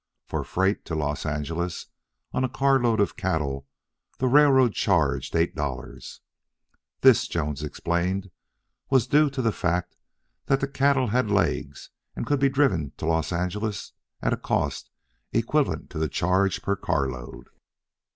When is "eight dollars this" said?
5.35-7.27